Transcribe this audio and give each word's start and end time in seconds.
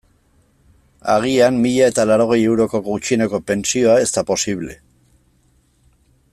Agian 1.15 1.59
mila 1.65 1.89
eta 1.93 2.05
laurogei 2.11 2.39
euroko 2.53 2.81
gutxieneko 2.89 3.43
pentsioa 3.51 4.01
ez 4.07 4.11
da 4.17 4.27
posible. 4.33 4.81